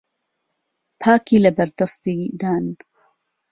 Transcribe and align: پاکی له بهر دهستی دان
پاکی 1.01 1.37
له 1.43 1.51
بهر 1.55 1.69
دهستی 1.77 2.17
دان 2.39 2.65